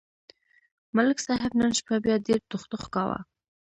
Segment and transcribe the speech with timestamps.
[0.95, 3.19] ملک صاحب نن شپه بیا ډېر ټوخ ټوخ کاوه.